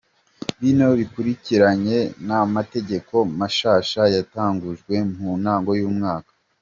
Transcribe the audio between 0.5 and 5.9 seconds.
Bino bikurikiranye n'amategeko mashasha yatangujwe mu ntango